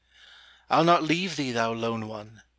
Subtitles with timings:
[0.71, 2.41] IŌĆÖll not leave thee, thou lone one!